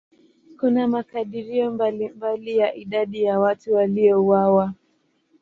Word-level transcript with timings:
Kuna 0.59 0.87
makadirio 0.87 1.71
mbalimbali 1.71 2.57
ya 2.57 2.75
idadi 2.75 3.23
ya 3.23 3.39
watu 3.39 3.73
waliouawa. 3.73 4.73